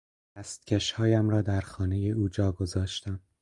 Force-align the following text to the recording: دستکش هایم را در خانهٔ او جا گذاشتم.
دستکش 0.37 0.91
هایم 0.91 1.29
را 1.29 1.41
در 1.41 1.61
خانهٔ 1.61 1.97
او 2.11 2.29
جا 2.29 2.51
گذاشتم. 2.51 3.19